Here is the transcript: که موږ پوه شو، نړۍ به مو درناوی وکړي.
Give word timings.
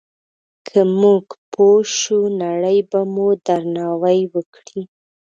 که 0.67 0.79
موږ 1.01 1.25
پوه 1.53 1.81
شو، 1.99 2.19
نړۍ 2.43 2.79
به 2.89 2.99
مو 3.13 3.27
درناوی 3.45 4.19
وکړي. 4.33 4.81